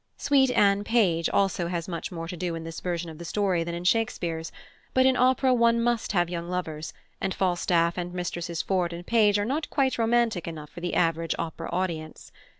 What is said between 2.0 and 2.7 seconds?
more to do in